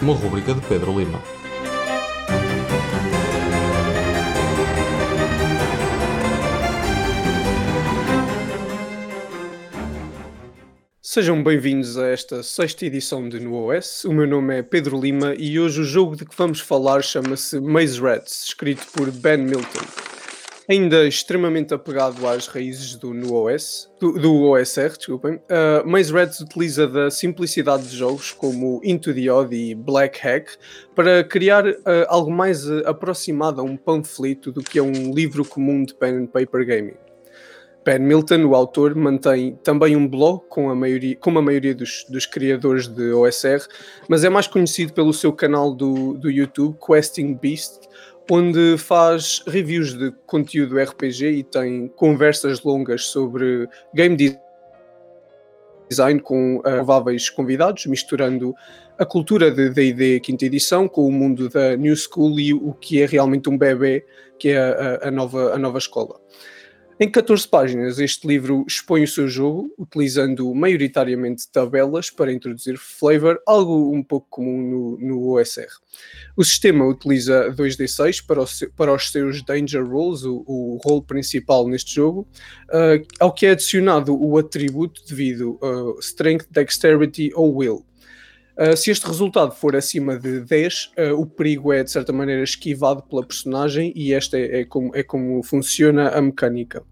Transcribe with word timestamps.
Uma 0.00 0.14
rubrica 0.14 0.54
de 0.54 0.60
Pedro 0.62 0.98
Lima. 0.98 1.20
Sejam 11.02 11.42
bem-vindos 11.42 11.96
a 11.96 12.08
esta 12.08 12.42
sexta 12.42 12.86
edição 12.86 13.28
de 13.28 13.40
No 13.40 13.54
OS. 13.54 14.04
O 14.04 14.12
meu 14.12 14.26
nome 14.26 14.58
é 14.58 14.62
Pedro 14.62 15.00
Lima 15.00 15.34
e 15.36 15.58
hoje 15.58 15.80
o 15.80 15.84
jogo 15.84 16.16
de 16.16 16.24
que 16.24 16.36
vamos 16.36 16.60
falar 16.60 17.02
chama-se 17.02 17.60
Maze 17.60 18.00
Rats, 18.00 18.44
escrito 18.44 18.86
por 18.92 19.10
Ben 19.10 19.38
Milton. 19.38 20.13
Ainda 20.66 21.06
extremamente 21.06 21.74
apegado 21.74 22.26
às 22.26 22.46
raízes 22.46 22.94
do 22.94 23.12
NuOS, 23.12 23.90
do, 24.00 24.12
do 24.12 24.44
OSR, 24.44 24.96
desculpem, 24.96 25.34
uh, 25.34 25.86
Maze 25.86 26.10
Reds 26.10 26.40
utiliza 26.40 26.88
da 26.88 27.10
simplicidade 27.10 27.82
de 27.82 27.94
jogos 27.94 28.32
como 28.32 28.80
Into 28.82 29.12
the 29.12 29.30
Odd 29.30 29.54
e 29.54 29.74
Black 29.74 30.18
Hack 30.20 30.56
para 30.94 31.22
criar 31.22 31.66
uh, 31.66 31.74
algo 32.08 32.30
mais 32.30 32.66
uh, 32.66 32.82
aproximado 32.86 33.60
a 33.60 33.64
um 33.64 33.76
panfleto 33.76 34.50
do 34.50 34.62
que 34.62 34.78
a 34.78 34.82
um 34.82 35.12
livro 35.12 35.44
comum 35.44 35.84
de 35.84 35.94
pen 35.94 36.14
and 36.14 36.26
paper 36.28 36.64
gaming. 36.64 36.96
Ben 37.84 37.98
Milton, 37.98 38.46
o 38.46 38.54
autor, 38.54 38.94
mantém 38.94 39.58
também 39.62 39.94
um 39.94 40.08
blog 40.08 40.44
com 40.48 40.70
a 40.70 40.74
maioria, 40.74 41.18
a 41.22 41.42
maioria 41.42 41.74
dos, 41.74 42.06
dos, 42.08 42.24
criadores 42.24 42.88
de 42.88 43.12
OSR, 43.12 43.68
mas 44.08 44.24
é 44.24 44.30
mais 44.30 44.46
conhecido 44.46 44.94
pelo 44.94 45.12
seu 45.12 45.30
canal 45.34 45.74
do, 45.74 46.14
do 46.14 46.30
YouTube, 46.30 46.78
Questing 46.78 47.34
Beast, 47.34 47.80
onde 48.30 48.76
faz 48.78 49.42
reviews 49.46 49.92
de 49.94 50.12
conteúdo 50.26 50.78
RPG 50.78 51.26
e 51.26 51.42
tem 51.42 51.88
conversas 51.88 52.62
longas 52.62 53.04
sobre 53.06 53.68
game 53.94 54.16
design 55.88 56.20
com 56.20 56.56
uh, 56.56 56.62
prováveis 56.62 57.28
convidados, 57.28 57.86
misturando 57.86 58.54
a 58.98 59.04
cultura 59.04 59.50
de 59.50 59.70
D&D 59.70 60.20
quinta 60.20 60.46
edição 60.46 60.88
com 60.88 61.06
o 61.06 61.12
mundo 61.12 61.48
da 61.48 61.76
New 61.76 61.94
School 61.96 62.38
e 62.38 62.54
o 62.54 62.72
que 62.72 63.02
é 63.02 63.06
realmente 63.06 63.48
um 63.48 63.58
bebê, 63.58 64.06
que 64.38 64.50
é 64.50 64.58
a, 64.58 65.08
a 65.08 65.10
nova, 65.10 65.54
a 65.54 65.58
nova 65.58 65.78
escola. 65.78 66.20
Em 67.04 67.10
14 67.10 67.46
páginas, 67.46 67.98
este 67.98 68.26
livro 68.26 68.64
expõe 68.66 69.04
o 69.04 69.06
seu 69.06 69.28
jogo, 69.28 69.70
utilizando 69.76 70.54
maioritariamente 70.54 71.46
tabelas 71.52 72.08
para 72.08 72.32
introduzir 72.32 72.78
flavor, 72.78 73.38
algo 73.46 73.94
um 73.94 74.02
pouco 74.02 74.26
comum 74.30 74.62
no, 74.62 74.98
no 74.98 75.28
OSR. 75.32 75.68
O 76.34 76.42
sistema 76.42 76.86
utiliza 76.86 77.50
2D6 77.50 78.24
para, 78.26 78.42
para 78.74 78.94
os 78.94 79.12
seus 79.12 79.42
Danger 79.42 79.86
Rolls, 79.86 80.26
o, 80.26 80.44
o 80.46 80.80
role 80.82 81.04
principal 81.04 81.68
neste 81.68 81.94
jogo, 81.94 82.26
uh, 82.70 83.06
ao 83.20 83.34
que 83.34 83.44
é 83.44 83.50
adicionado 83.50 84.18
o 84.18 84.38
atributo 84.38 85.02
devido 85.06 85.60
a 85.60 86.00
Strength, 86.00 86.46
Dexterity 86.50 87.32
ou 87.34 87.54
Will. 87.54 87.84
Uh, 88.56 88.74
se 88.74 88.90
este 88.90 89.06
resultado 89.06 89.54
for 89.54 89.76
acima 89.76 90.18
de 90.18 90.40
10, 90.40 90.92
uh, 90.96 91.20
o 91.20 91.26
perigo 91.26 91.70
é 91.70 91.84
de 91.84 91.90
certa 91.90 92.14
maneira 92.14 92.42
esquivado 92.42 93.02
pela 93.02 93.26
personagem 93.26 93.92
e 93.94 94.14
esta 94.14 94.38
é, 94.38 94.60
é, 94.60 94.64
como, 94.64 94.90
é 94.96 95.02
como 95.02 95.42
funciona 95.42 96.08
a 96.08 96.22
mecânica. 96.22 96.82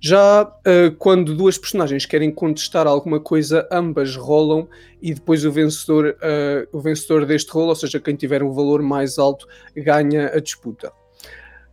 Já 0.00 0.42
uh, 0.44 0.94
quando 0.98 1.34
duas 1.34 1.56
personagens 1.58 2.06
querem 2.06 2.30
contestar 2.30 2.86
alguma 2.86 3.18
coisa, 3.18 3.68
ambas 3.70 4.16
rolam 4.16 4.68
e 5.00 5.14
depois 5.14 5.44
o 5.44 5.52
vencedor, 5.52 6.16
o 6.72 6.80
vencedor 6.80 7.26
deste 7.26 7.50
rolo, 7.52 7.68
ou 7.68 7.76
seja, 7.76 8.00
quem 8.00 8.16
tiver 8.16 8.42
um 8.42 8.52
valor 8.52 8.82
mais 8.82 9.18
alto, 9.18 9.46
ganha 9.76 10.28
a 10.28 10.40
disputa. 10.40 10.90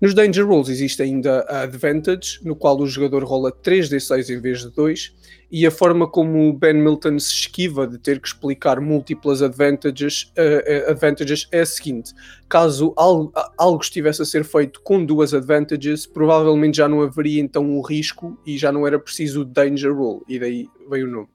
Nos 0.03 0.13
Danger 0.13 0.45
Rolls 0.45 0.69
existe 0.69 1.01
ainda 1.01 1.45
a 1.47 1.61
Advantage, 1.61 2.41
no 2.43 2.57
qual 2.57 2.77
o 2.77 2.85
jogador 2.85 3.23
rola 3.23 3.53
3d6 3.53 4.35
em 4.35 4.41
vez 4.41 4.59
de 4.59 4.69
2, 4.69 5.15
e 5.49 5.65
a 5.65 5.71
forma 5.71 6.05
como 6.05 6.51
Ben 6.51 6.73
Milton 6.73 7.17
se 7.17 7.31
esquiva 7.31 7.87
de 7.87 7.97
ter 7.97 8.19
que 8.19 8.27
explicar 8.27 8.81
múltiplas 8.81 9.41
advantages, 9.41 10.29
uh, 10.37 10.91
advantages 10.91 11.47
é 11.53 11.61
a 11.61 11.65
seguinte: 11.65 12.13
caso 12.49 12.93
algo, 12.97 13.31
algo, 13.57 13.81
estivesse 13.81 14.21
a 14.21 14.25
ser 14.25 14.43
feito 14.43 14.81
com 14.81 15.05
duas 15.05 15.33
advantages, 15.33 16.05
provavelmente 16.05 16.75
já 16.75 16.89
não 16.89 17.01
haveria 17.01 17.41
então 17.41 17.63
um 17.63 17.79
risco 17.79 18.37
e 18.45 18.57
já 18.57 18.73
não 18.73 18.85
era 18.85 18.99
preciso 18.99 19.43
o 19.43 19.45
Danger 19.45 19.95
Roll, 19.95 20.21
e 20.27 20.37
daí 20.37 20.67
veio 20.89 21.07
o 21.07 21.09
nome. 21.09 21.29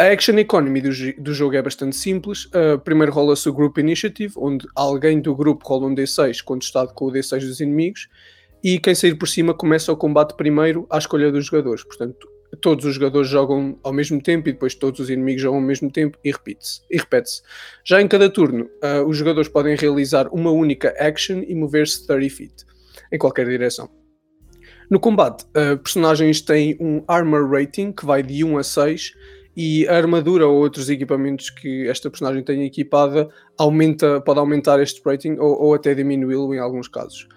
A 0.00 0.12
action 0.12 0.38
economy 0.38 0.80
do, 0.80 0.88
do 1.18 1.34
jogo 1.34 1.56
é 1.56 1.60
bastante 1.60 1.94
simples. 1.94 2.46
Uh, 2.46 2.78
primeiro 2.82 3.12
rola-se 3.12 3.46
o 3.46 3.52
Group 3.52 3.76
Initiative, 3.76 4.32
onde 4.38 4.66
alguém 4.74 5.20
do 5.20 5.36
grupo 5.36 5.68
rola 5.68 5.88
um 5.88 5.94
D6 5.94 6.42
contestado 6.42 6.94
com 6.94 7.04
o 7.04 7.12
D6 7.12 7.40
dos 7.40 7.60
inimigos, 7.60 8.08
e 8.64 8.78
quem 8.78 8.94
sair 8.94 9.14
por 9.16 9.28
cima 9.28 9.52
começa 9.52 9.92
o 9.92 9.96
combate 9.98 10.34
primeiro 10.38 10.86
à 10.88 10.96
escolha 10.96 11.30
dos 11.30 11.44
jogadores. 11.44 11.84
Portanto, 11.84 12.26
todos 12.62 12.86
os 12.86 12.94
jogadores 12.94 13.28
jogam 13.28 13.78
ao 13.82 13.92
mesmo 13.92 14.22
tempo 14.22 14.48
e 14.48 14.52
depois 14.52 14.74
todos 14.74 15.00
os 15.00 15.10
inimigos 15.10 15.42
jogam 15.42 15.60
ao 15.60 15.66
mesmo 15.66 15.90
tempo 15.90 16.16
e 16.24 16.30
repete-se. 16.30 16.80
Repete 16.90 17.42
Já 17.84 18.00
em 18.00 18.08
cada 18.08 18.30
turno, 18.30 18.70
uh, 18.82 19.06
os 19.06 19.18
jogadores 19.18 19.50
podem 19.50 19.76
realizar 19.76 20.28
uma 20.32 20.50
única 20.50 20.94
action 20.98 21.42
e 21.46 21.54
mover-se 21.54 22.06
30 22.06 22.34
feet, 22.34 22.64
em 23.12 23.18
qualquer 23.18 23.46
direção. 23.46 23.90
No 24.90 24.98
combate, 24.98 25.44
uh, 25.48 25.76
personagens 25.76 26.40
têm 26.40 26.78
um 26.80 27.04
armor 27.06 27.50
rating 27.50 27.92
que 27.92 28.06
vai 28.06 28.22
de 28.22 28.42
1 28.42 28.56
a 28.56 28.62
6 28.62 29.12
e 29.62 29.86
a 29.88 29.94
armadura 29.94 30.48
ou 30.48 30.56
outros 30.56 30.88
equipamentos 30.88 31.50
que 31.50 31.86
esta 31.86 32.08
personagem 32.08 32.42
tem 32.42 32.64
equipada 32.64 33.28
aumenta, 33.58 34.18
pode 34.22 34.38
aumentar 34.38 34.80
este 34.80 35.02
rating 35.04 35.36
ou, 35.38 35.64
ou 35.64 35.74
até 35.74 35.94
diminuí-lo 35.94 36.54
em 36.54 36.58
alguns 36.58 36.88
casos. 36.88 37.28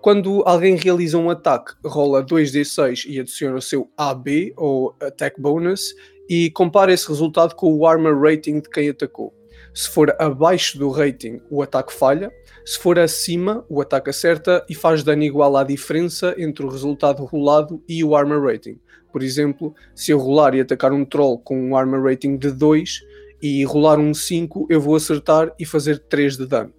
Quando 0.00 0.44
alguém 0.46 0.76
realiza 0.76 1.18
um 1.18 1.28
ataque, 1.30 1.72
rola 1.84 2.24
2d6 2.24 3.06
e 3.08 3.18
adiciona 3.18 3.56
o 3.56 3.60
seu 3.60 3.90
AB 3.96 4.54
ou 4.56 4.94
Attack 5.00 5.40
Bonus 5.40 5.92
e 6.30 6.48
compara 6.52 6.92
esse 6.92 7.08
resultado 7.08 7.56
com 7.56 7.74
o 7.74 7.84
Armor 7.84 8.22
Rating 8.22 8.60
de 8.60 8.70
quem 8.70 8.90
atacou. 8.90 9.34
Se 9.72 9.88
for 9.88 10.14
abaixo 10.18 10.78
do 10.78 10.90
rating, 10.90 11.40
o 11.50 11.62
ataque 11.62 11.92
falha. 11.92 12.32
Se 12.64 12.78
for 12.78 12.98
acima, 12.98 13.64
o 13.68 13.80
ataque 13.80 14.10
acerta 14.10 14.64
e 14.68 14.74
faz 14.74 15.02
dano 15.02 15.22
igual 15.22 15.56
à 15.56 15.64
diferença 15.64 16.34
entre 16.38 16.64
o 16.64 16.68
resultado 16.68 17.24
rolado 17.24 17.82
e 17.88 18.02
o 18.04 18.16
Armor 18.16 18.44
Rating. 18.44 18.78
Por 19.14 19.22
exemplo, 19.22 19.72
se 19.94 20.10
eu 20.10 20.18
rolar 20.18 20.56
e 20.56 20.60
atacar 20.60 20.92
um 20.92 21.04
troll 21.04 21.38
com 21.38 21.56
um 21.68 21.76
armor 21.76 22.02
rating 22.02 22.36
de 22.36 22.50
2 22.50 23.00
e 23.40 23.62
rolar 23.62 23.96
um 23.96 24.12
5, 24.12 24.66
eu 24.68 24.80
vou 24.80 24.96
acertar 24.96 25.54
e 25.56 25.64
fazer 25.64 26.00
3 26.00 26.36
de 26.36 26.46
dano. 26.46 26.72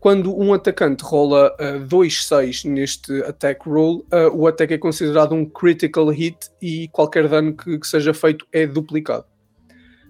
Quando 0.00 0.36
um 0.36 0.52
atacante 0.52 1.04
rola 1.04 1.54
uh, 1.60 1.86
2-6 1.86 2.68
neste 2.68 3.22
attack 3.22 3.68
roll, 3.68 4.04
uh, 4.12 4.28
o 4.34 4.48
ataque 4.48 4.74
é 4.74 4.78
considerado 4.78 5.36
um 5.36 5.46
critical 5.46 6.08
hit 6.08 6.36
e 6.60 6.88
qualquer 6.88 7.28
dano 7.28 7.54
que, 7.56 7.78
que 7.78 7.86
seja 7.86 8.12
feito 8.12 8.44
é 8.52 8.66
duplicado. 8.66 9.26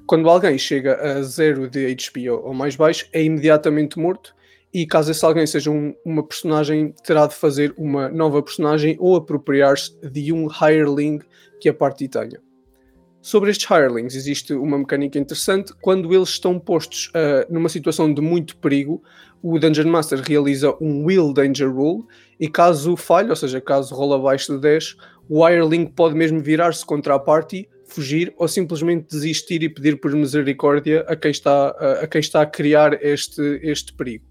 Quando 0.06 0.28
alguém 0.28 0.56
chega 0.56 0.94
a 1.03 1.22
0 1.22 1.69
de 1.69 1.94
HP 1.94 2.31
ou 2.31 2.55
mais 2.55 2.77
baixo, 2.77 3.09
é 3.12 3.22
imediatamente 3.22 3.99
morto 3.99 4.34
e 4.72 4.87
caso 4.87 5.11
esse 5.11 5.25
alguém 5.25 5.47
seja 5.47 5.71
um, 5.71 5.94
uma 6.05 6.22
personagem, 6.22 6.94
terá 7.05 7.27
de 7.27 7.34
fazer 7.34 7.75
uma 7.77 8.09
nova 8.09 8.43
personagem 8.43 8.97
ou 9.00 9.17
apropriar-se 9.17 9.97
de 10.11 10.33
um 10.33 10.49
hireling 10.49 11.19
que 11.59 11.69
a 11.69 11.75
party 11.75 12.09
tenha. 12.09 12.41
Sobre 13.21 13.50
estes 13.50 13.69
hirelings 13.69 14.15
existe 14.15 14.53
uma 14.53 14.78
mecânica 14.78 15.19
interessante. 15.19 15.72
Quando 15.81 16.15
eles 16.15 16.28
estão 16.28 16.61
postos 16.61 17.09
uh, 17.09 17.53
numa 17.53 17.69
situação 17.69 18.12
de 18.15 18.21
muito 18.21 18.56
perigo, 18.59 19.03
o 19.43 19.59
Dungeon 19.59 19.88
Master 19.88 20.21
realiza 20.21 20.77
um 20.81 21.05
Will 21.05 21.33
Danger 21.33 21.75
Roll 21.75 22.06
e 22.38 22.49
caso 22.49 22.97
falhe, 22.97 23.31
ou 23.31 23.37
seja, 23.37 23.61
caso 23.61 23.93
rola 23.94 24.15
abaixo 24.15 24.55
de 24.55 24.61
10, 24.61 24.97
o 25.28 25.49
hireling 25.49 25.87
pode 25.87 26.15
mesmo 26.15 26.38
virar-se 26.38 26.87
contra 26.87 27.17
a 27.17 27.19
party, 27.19 27.69
fugir 27.86 28.32
ou 28.36 28.48
simplesmente 28.48 29.08
desistir 29.08 29.62
e 29.62 29.69
pedir 29.69 30.00
por 30.00 30.12
misericórdia 30.12 31.04
a 31.08 31.16
quem 31.16 31.31
está, 31.31 31.70
uh, 31.70 32.05
a, 32.05 32.06
quem 32.06 32.20
está 32.20 32.43
a 32.43 32.46
criar 32.46 33.02
este, 33.02 33.61
este 33.62 33.93
perigo. 33.94 34.25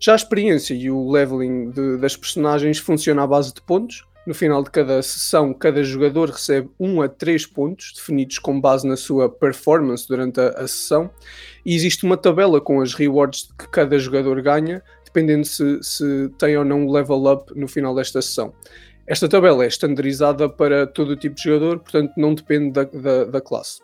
Já 0.00 0.12
a 0.12 0.16
experiência 0.16 0.74
e 0.74 0.90
o 0.90 1.10
leveling 1.10 1.70
de, 1.70 1.96
das 1.98 2.16
personagens 2.16 2.78
funciona 2.78 3.24
à 3.24 3.26
base 3.26 3.52
de 3.52 3.60
pontos. 3.60 4.06
No 4.24 4.34
final 4.34 4.62
de 4.62 4.70
cada 4.70 5.02
sessão, 5.02 5.52
cada 5.54 5.82
jogador 5.82 6.30
recebe 6.30 6.68
1 6.78 7.02
a 7.02 7.08
3 7.08 7.46
pontos, 7.46 7.94
definidos 7.96 8.38
com 8.38 8.60
base 8.60 8.86
na 8.86 8.96
sua 8.96 9.28
performance 9.28 10.06
durante 10.06 10.38
a, 10.40 10.48
a 10.50 10.68
sessão. 10.68 11.10
E 11.64 11.74
existe 11.74 12.04
uma 12.04 12.16
tabela 12.16 12.60
com 12.60 12.80
as 12.80 12.94
rewards 12.94 13.48
que 13.58 13.68
cada 13.70 13.98
jogador 13.98 14.40
ganha, 14.42 14.82
dependendo 15.04 15.46
se, 15.46 15.82
se 15.82 16.28
tem 16.38 16.56
ou 16.56 16.64
não 16.64 16.86
level 16.88 17.24
up 17.32 17.58
no 17.58 17.66
final 17.66 17.94
desta 17.94 18.22
sessão. 18.22 18.52
Esta 19.08 19.26
tabela 19.26 19.64
é 19.64 19.68
estandarizada 19.68 20.50
para 20.50 20.86
todo 20.86 21.12
o 21.12 21.16
tipo 21.16 21.34
de 21.34 21.42
jogador, 21.42 21.78
portanto 21.78 22.12
não 22.14 22.34
depende 22.34 22.72
da, 22.72 22.84
da, 22.84 23.24
da 23.24 23.40
classe. 23.40 23.80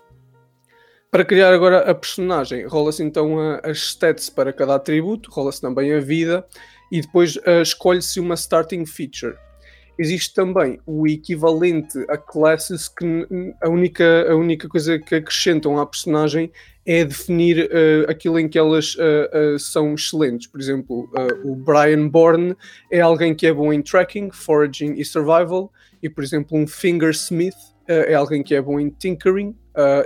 Para 1.11 1.25
criar 1.25 1.55
agora 1.55 1.91
a 1.91 1.95
personagem, 1.95 2.67
rola-se 2.67 3.03
então 3.03 3.39
as 3.63 3.79
stats 3.79 4.29
para 4.29 4.53
cada 4.53 4.75
atributo, 4.75 5.31
rola-se 5.31 5.63
também 5.63 5.95
a 5.95 6.01
vida 6.01 6.47
e 6.93 7.01
depois 7.01 7.37
uh, 7.37 7.63
escolhe-se 7.63 8.21
uma 8.21 8.35
starting 8.35 8.85
feature. 8.85 9.35
Existe 9.99 10.35
também 10.35 10.81
o 10.87 11.07
equivalente 11.07 11.99
a 12.09 12.17
classes 12.17 12.89
que 12.89 13.27
a 13.63 13.69
única, 13.69 14.31
a 14.31 14.35
única 14.35 14.69
coisa 14.69 14.99
que 14.99 15.15
acrescentam 15.15 15.79
à 15.79 15.87
personagem 15.87 16.51
é 16.87 17.05
definir 17.05 17.71
uh, 17.71 18.11
aquilo 18.11 18.39
em 18.39 18.49
que 18.49 18.59
elas 18.59 18.95
uh, 18.97 19.59
são 19.59 19.95
excelentes. 19.95 20.47
Por 20.47 20.61
exemplo, 20.61 21.09
o 21.45 21.55
Brian 21.55 22.09
Bourne 22.09 22.57
é 22.91 23.01
alguém 23.01 23.35
que 23.35 23.47
é 23.47 23.53
bom 23.53 23.73
em 23.73 23.81
tracking, 23.81 24.31
foraging 24.31 24.95
e 24.95 25.05
survival, 25.05 25.73
e 26.03 26.09
por 26.09 26.23
exemplo, 26.23 26.59
um 26.59 26.67
Fingersmith 26.67 27.55
é 27.87 28.15
alguém 28.15 28.43
que 28.43 28.55
é 28.55 28.63
bom 28.63 28.81
em 28.81 28.89
tinkering 28.89 29.55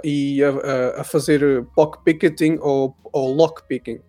e 0.03 0.43
a, 0.43 1.01
a 1.01 1.05
fazer 1.05 1.65
pock 1.77 2.03
picketing 2.05 2.59
ou, 2.61 2.95
ou 3.13 3.33
lock 3.33 3.63
picking. 3.69 4.01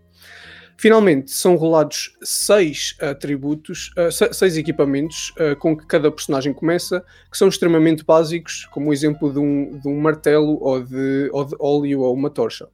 Finalmente, 0.80 1.32
são 1.32 1.58
rolados 1.58 2.16
seis 2.24 2.96
atributos, 3.02 3.92
uh, 3.98 4.34
seis 4.34 4.56
equipamentos 4.56 5.32
uh, 5.32 5.54
com 5.58 5.76
que 5.76 5.86
cada 5.86 6.10
personagem 6.10 6.54
começa, 6.54 7.04
que 7.30 7.38
são 7.38 7.50
extremamente 7.50 8.06
básicos, 8.06 8.66
como 8.72 8.90
o 8.90 8.94
exemplo 8.94 9.30
de 9.30 9.40
um, 9.40 9.78
de 9.78 9.90
um 9.90 10.00
martelo 10.00 10.58
ou 10.62 10.82
de, 10.82 11.30
ou 11.34 11.44
de 11.44 11.56
óleo 11.60 12.00
ou 12.00 12.14
uma 12.14 12.30
torcha. 12.30 12.66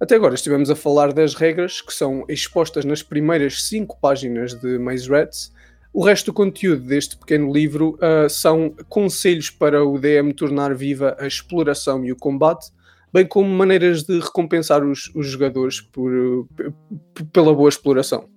Até 0.00 0.16
agora 0.16 0.34
estivemos 0.34 0.70
a 0.70 0.74
falar 0.74 1.12
das 1.12 1.36
regras 1.36 1.80
que 1.80 1.94
são 1.94 2.24
expostas 2.28 2.84
nas 2.84 3.00
primeiras 3.00 3.62
cinco 3.62 3.96
páginas 4.00 4.52
de 4.52 4.76
Maze 4.80 5.08
Rats. 5.08 5.52
O 5.92 6.04
resto 6.04 6.32
do 6.32 6.34
conteúdo 6.34 6.82
deste 6.82 7.16
pequeno 7.16 7.52
livro 7.52 7.96
uh, 8.02 8.28
são 8.28 8.74
conselhos 8.88 9.50
para 9.50 9.84
o 9.84 10.00
DM 10.00 10.32
tornar 10.32 10.74
viva 10.74 11.16
a 11.20 11.28
exploração 11.28 12.04
e 12.04 12.10
o 12.10 12.16
combate, 12.16 12.72
bem 13.12 13.24
como 13.24 13.48
maneiras 13.48 14.02
de 14.02 14.18
recompensar 14.18 14.82
os, 14.84 15.08
os 15.14 15.28
jogadores 15.28 15.80
por, 15.80 16.10
pela 17.32 17.54
boa 17.54 17.68
exploração. 17.68 18.28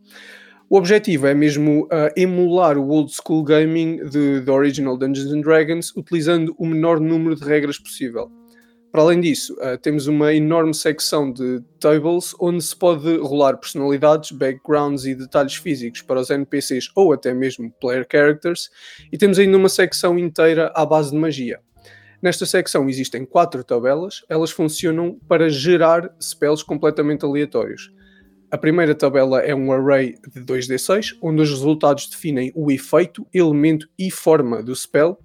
O 0.70 0.78
objetivo 0.78 1.28
é 1.28 1.34
mesmo 1.34 1.86
uh, 1.86 2.12
emular 2.16 2.78
o 2.78 2.90
old 2.90 3.10
school 3.14 3.42
gaming 3.42 4.04
de, 4.10 4.42
de 4.42 4.52
Original 4.52 4.98
Dungeons 4.98 5.32
and 5.32 5.40
Dragons, 5.40 5.96
utilizando 5.96 6.54
o 6.58 6.66
menor 6.66 7.00
número 7.00 7.38
de 7.38 7.46
regras 7.46 7.80
possível. 7.80 8.30
Para 8.92 9.02
além 9.02 9.22
disso, 9.22 9.54
uh, 9.56 9.78
temos 9.78 10.08
uma 10.08 10.34
enorme 10.34 10.74
secção 10.74 11.32
de 11.32 11.62
tables 11.80 12.36
onde 12.38 12.62
se 12.62 12.76
pode 12.76 13.16
rolar 13.18 13.56
personalidades, 13.58 14.32
backgrounds 14.32 15.06
e 15.06 15.16
detalhes 15.16 15.56
físicos 15.56 16.02
para 16.02 16.20
os 16.20 16.30
NPCs 16.30 16.90
ou 16.96 17.14
até 17.14 17.34
mesmo 17.34 17.72
player 17.80 18.06
characters, 18.12 18.70
e 19.10 19.18
temos 19.18 19.40
ainda 19.40 19.56
uma 19.56 19.70
secção 19.70 20.20
inteira 20.20 20.70
à 20.76 20.86
base 20.86 21.12
de 21.12 21.18
magia. 21.18 21.62
Nesta 22.22 22.46
secção 22.46 22.90
existem 22.90 23.24
quatro 23.24 23.64
tabelas, 23.64 24.26
elas 24.28 24.52
funcionam 24.52 25.18
para 25.30 25.50
gerar 25.50 26.14
spells 26.20 26.66
completamente 26.66 27.24
aleatórios. 27.24 27.90
A 28.50 28.58
primeira 28.58 28.96
tabela 28.96 29.42
é 29.42 29.54
um 29.54 29.74
array 29.74 30.16
de 30.34 30.40
2d6, 30.40 31.18
onde 31.22 31.42
os 31.42 31.50
resultados 31.50 32.08
definem 32.08 32.50
o 32.56 32.72
efeito, 32.72 33.28
elemento 33.34 33.90
e 34.00 34.10
forma 34.10 34.64
do 34.64 34.74
spell, 34.74 35.20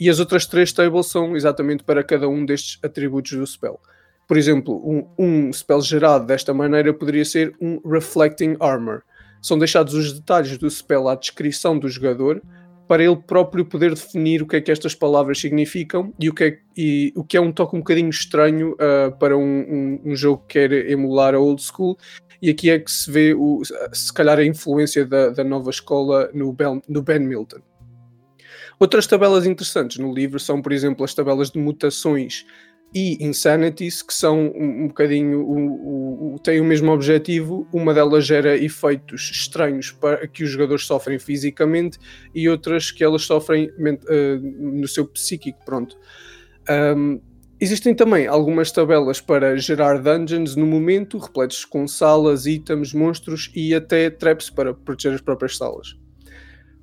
e 0.00 0.10
as 0.10 0.18
outras 0.18 0.44
três 0.44 0.72
tables 0.72 1.06
são 1.06 1.36
exatamente 1.36 1.84
para 1.84 2.02
cada 2.02 2.28
um 2.28 2.44
destes 2.44 2.80
atributos 2.82 3.32
do 3.32 3.46
spell. 3.46 3.78
Por 4.26 4.36
exemplo, 4.36 4.82
um, 4.84 5.06
um 5.16 5.52
spell 5.52 5.80
gerado 5.82 6.26
desta 6.26 6.52
maneira 6.52 6.92
poderia 6.92 7.24
ser 7.24 7.54
um 7.60 7.78
Reflecting 7.88 8.56
Armor. 8.58 9.02
São 9.40 9.56
deixados 9.56 9.94
os 9.94 10.12
detalhes 10.12 10.58
do 10.58 10.68
spell 10.68 11.08
à 11.08 11.14
descrição 11.14 11.78
do 11.78 11.88
jogador, 11.88 12.42
para 12.88 13.02
ele 13.02 13.16
próprio 13.16 13.64
poder 13.64 13.94
definir 13.94 14.42
o 14.42 14.46
que 14.46 14.56
é 14.56 14.60
que 14.60 14.70
estas 14.70 14.94
palavras 14.94 15.38
significam 15.40 16.12
e 16.18 16.28
o 16.28 16.34
que 16.34 16.44
é, 16.44 16.58
e, 16.76 17.12
o 17.16 17.24
que 17.24 17.36
é 17.36 17.40
um 17.40 17.52
toque 17.52 17.76
um 17.76 17.78
bocadinho 17.78 18.10
estranho 18.10 18.72
uh, 18.72 19.16
para 19.18 19.36
um, 19.36 19.42
um, 19.42 20.00
um, 20.04 20.16
jogo 20.16 20.44
que 20.46 20.68
quer 20.68 20.90
emular 20.90 21.34
a 21.34 21.38
old 21.38 21.62
school. 21.62 21.96
E 22.44 22.50
aqui 22.50 22.68
é 22.68 22.78
que 22.78 22.92
se 22.92 23.10
vê, 23.10 23.32
o, 23.32 23.62
se 23.90 24.12
calhar, 24.12 24.38
a 24.38 24.44
influência 24.44 25.06
da, 25.06 25.30
da 25.30 25.42
nova 25.42 25.70
escola 25.70 26.30
no 26.34 26.52
ben, 26.52 26.82
no 26.86 27.00
ben 27.00 27.20
Milton. 27.20 27.62
Outras 28.78 29.06
tabelas 29.06 29.46
interessantes 29.46 29.96
no 29.96 30.12
livro 30.12 30.38
são, 30.38 30.60
por 30.60 30.70
exemplo, 30.70 31.06
as 31.06 31.14
tabelas 31.14 31.50
de 31.50 31.58
mutações 31.58 32.44
e 32.94 33.16
Insanities, 33.24 34.02
que 34.02 34.12
são 34.12 34.52
um, 34.54 34.84
um 34.84 34.88
bocadinho 34.88 35.40
o, 35.40 36.34
o, 36.34 36.38
têm 36.38 36.60
o 36.60 36.64
mesmo 36.64 36.92
objetivo. 36.92 37.66
Uma 37.72 37.94
delas 37.94 38.26
gera 38.26 38.54
efeitos 38.58 39.30
estranhos 39.30 39.90
para 39.90 40.28
que 40.28 40.44
os 40.44 40.50
jogadores 40.50 40.84
sofrem 40.84 41.18
fisicamente 41.18 41.98
e 42.34 42.46
outras 42.46 42.90
que 42.90 43.02
elas 43.02 43.22
sofrem 43.22 43.70
uh, 43.70 44.80
no 44.82 44.86
seu 44.86 45.06
psíquico. 45.06 45.64
Pronto. 45.64 45.96
Um, 46.68 47.22
existem 47.60 47.94
também 47.94 48.26
algumas 48.26 48.70
tabelas 48.70 49.20
para 49.20 49.56
gerar 49.56 49.98
dungeons 49.98 50.56
no 50.56 50.66
momento, 50.66 51.18
repletos 51.18 51.64
com 51.64 51.86
salas, 51.86 52.46
itens, 52.46 52.92
monstros 52.92 53.50
e 53.54 53.74
até 53.74 54.10
traps 54.10 54.50
para 54.50 54.74
proteger 54.74 55.14
as 55.14 55.20
próprias 55.20 55.56
salas. 55.56 55.96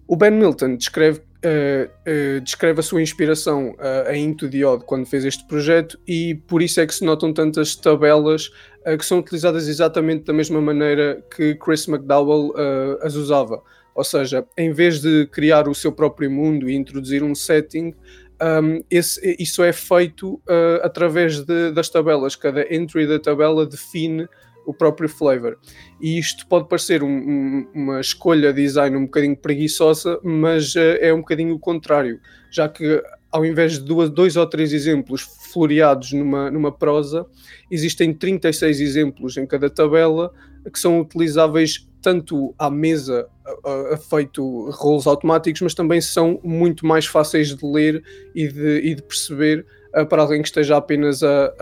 O 0.08 0.16
Ben 0.16 0.32
Milton 0.32 0.76
descreve 0.76 1.22
Uh, 1.44 1.90
uh, 2.08 2.42
descreve 2.42 2.82
a 2.82 2.84
sua 2.84 3.02
inspiração 3.02 3.72
uh, 3.72 4.08
a 4.08 4.16
Into 4.16 4.48
the 4.48 4.64
Odd 4.64 4.86
quando 4.86 5.08
fez 5.08 5.26
este 5.26 5.44
projeto 5.48 6.00
e 6.08 6.36
por 6.46 6.62
isso 6.62 6.80
é 6.80 6.86
que 6.86 6.94
se 6.94 7.04
notam 7.04 7.34
tantas 7.34 7.76
tabelas 7.76 8.52
que 9.00 9.04
são 9.04 9.18
utilizadas 9.18 9.68
exatamente 9.68 10.26
da 10.26 10.34
mesma 10.34 10.62
maneira 10.62 11.24
que 11.36 11.56
Chris 11.56 11.88
McDowell 11.88 12.54
as 13.02 13.16
usava. 13.16 13.62
Ou 13.94 14.04
seja, 14.04 14.44
em 14.58 14.72
vez 14.72 15.02
de 15.02 15.28
criar 15.28 15.68
o 15.68 15.76
seu 15.76 15.92
próprio 15.92 16.32
mundo 16.32 16.70
e 16.70 16.76
introduzir 16.76 17.22
um 17.22 17.36
setting, 17.36 17.94
um, 18.42 18.84
esse, 18.90 19.36
isso 19.40 19.64
é 19.64 19.72
feito 19.72 20.42
através 20.82 21.42
de, 21.42 21.72
das 21.72 21.90
tabelas. 21.90 22.36
Cada 22.36 22.74
entry 22.74 23.08
da 23.08 23.20
tabela 23.20 23.66
define 23.66 24.28
o 24.66 24.74
próprio 24.74 25.10
flavor. 25.10 25.58
E 26.00 26.18
isto 26.18 26.48
pode 26.48 26.68
parecer 26.68 27.04
um, 27.04 27.10
um, 27.10 27.68
uma 27.74 28.00
escolha 28.00 28.54
de 28.54 28.62
design 28.62 28.96
um 28.96 29.06
bocadinho 29.06 29.36
preguiçosa, 29.36 30.20
mas 30.24 30.76
uh, 30.76 30.98
é 31.00 31.14
um 31.14 31.20
bocadinho 31.20 31.56
o 31.56 31.60
contrário, 31.60 32.20
já 32.52 32.68
que 32.70 33.02
ao 33.32 33.46
invés 33.46 33.74
de 33.74 33.80
duas, 33.80 34.10
dois 34.10 34.36
ou 34.36 34.46
três 34.46 34.74
exemplos 34.74 35.22
floreados 35.22 36.12
numa, 36.12 36.52
numa 36.52 36.72
prosa, 36.72 37.26
existem 37.70 38.14
36 38.14 38.82
exemplos 38.82 39.38
em 39.38 39.46
cada 39.46 39.70
tabela 39.70 40.34
que 40.72 40.78
são 40.78 41.00
utilizáveis 41.00 41.88
tanto 42.02 42.54
à 42.58 42.70
mesa, 42.70 43.28
a, 43.64 43.94
a, 43.94 43.98
feito 43.98 44.70
rolos 44.72 45.08
automáticos, 45.08 45.62
mas 45.62 45.74
também 45.74 46.02
são 46.02 46.40
muito 46.44 46.86
mais 46.86 47.06
fáceis 47.06 47.56
de 47.56 47.66
ler 47.66 48.04
e 48.34 48.48
de, 48.48 48.80
e 48.80 48.96
de 48.96 49.02
perceber 49.02 49.66
uh, 49.96 50.06
para 50.06 50.22
alguém 50.22 50.42
que 50.42 50.48
esteja 50.48 50.78
apenas 50.78 51.22
a, 51.24 51.54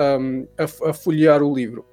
a, 0.58 0.90
a 0.90 0.94
folhear 0.94 1.44
o 1.44 1.54
livro. 1.54 1.86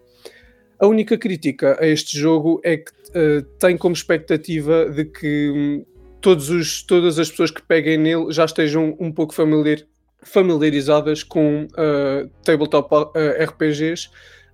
A 0.79 0.87
única 0.87 1.17
crítica 1.17 1.79
a 1.81 1.87
este 1.87 2.19
jogo 2.19 2.61
é 2.63 2.77
que 2.77 2.91
uh, 2.91 3.43
tem 3.59 3.77
como 3.77 3.95
expectativa 3.95 4.89
de 4.91 5.07
que 5.07 5.51
um, 5.51 5.85
todos 6.21 6.51
os, 6.51 6.83
todas 6.83 7.19
as 7.19 7.31
pessoas 7.31 7.51
que 7.51 7.63
peguem 7.63 7.97
nele 7.97 8.31
já 8.31 8.45
estejam 8.45 8.97
um 9.01 9.11
pouco 9.11 9.35
familiar, 9.35 9.79
familiarizadas 10.23 11.23
com 11.23 11.65
uh, 11.65 12.29
tabletop 12.45 12.89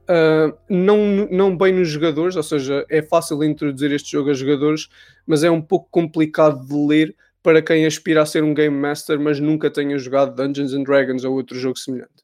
RPGs. 0.05 0.59
não, 0.69 1.29
não 1.31 1.57
bem 1.57 1.73
nos 1.73 1.89
jogadores, 1.89 2.37
ou 2.37 2.43
seja, 2.43 2.85
é 2.89 3.03
fácil 3.03 3.43
introduzir 3.45 3.93
este 3.93 4.13
jogo 4.13 4.31
a 4.31 4.35
jogadores, 4.35 4.89
mas 5.27 5.45
é 5.45 5.51
um 5.51 5.61
pouco 5.61 5.89
complicado 5.91 6.67
de 6.67 6.75
ler 6.75 7.17
para 7.43 7.61
quem 7.61 7.85
aspira 7.85 8.23
a 8.23 8.27
ser 8.27 8.45
um 8.45 8.55
Game 8.55 8.77
Master, 8.77 9.19
mas 9.19 9.41
nunca 9.41 9.71
tenha 9.71 9.99
jogado 9.99 10.35
Dungeons 10.35 10.73
and 10.73 10.85
Dragons 10.85 11.25
ou 11.25 11.35
outro 11.35 11.59
jogo 11.59 11.77
semelhante. 11.77 12.23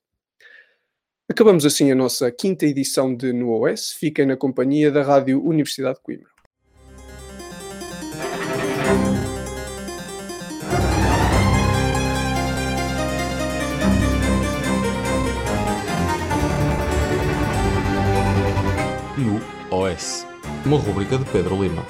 Acabamos 1.30 1.66
assim 1.66 1.90
a 1.92 1.94
nossa 1.94 2.30
quinta 2.30 2.64
edição 2.64 3.14
de 3.14 3.32
No 3.32 3.50
OS. 3.50 3.92
Fiquem 3.92 4.24
na 4.24 4.36
companhia 4.36 4.90
da 4.90 5.02
Rádio 5.02 5.44
Universidade 5.44 5.96
de 5.96 6.02
Coimbra. 6.02 6.37
No 19.18 19.40
OS, 19.76 20.24
uma 20.64 20.78
rubrica 20.78 21.18
de 21.18 21.24
Pedro 21.24 21.60
Lima. 21.60 21.84